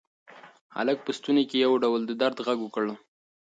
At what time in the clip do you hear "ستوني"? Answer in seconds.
1.17-1.43